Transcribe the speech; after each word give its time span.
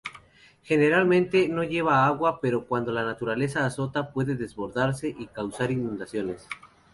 Generalmente 0.63 1.47
no 1.47 1.63
lleva 1.63 2.07
agua 2.07 2.39
pero 2.41 2.65
cuando 2.65 2.91
la 2.91 3.03
naturaleza 3.05 3.67
azota 3.67 4.09
puede 4.11 4.33
desbordarse 4.33 5.09
y 5.15 5.27
causar 5.27 5.69
inundaciones. 5.69 6.47